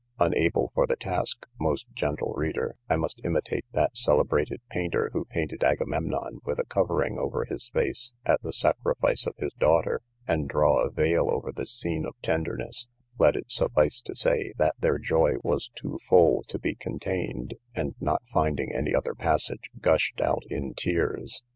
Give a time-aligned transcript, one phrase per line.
[0.17, 5.63] Unable for the task, most gentle reader, I must imitate that celebrated painter who painted
[5.63, 10.79] Agamemnon with a covering over his face, at the sacrifice of his daughter, and draw
[10.83, 12.87] a veil over this scene of tenderness;
[13.19, 17.93] let it suffice to say, that their joy was too full to be contained, and,
[18.01, 21.43] not finding any other passage, gushed out in tears.